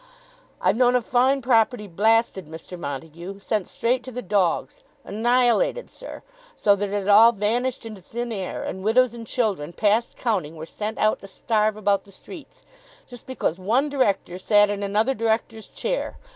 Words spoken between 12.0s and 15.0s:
the streets, just because one director sat in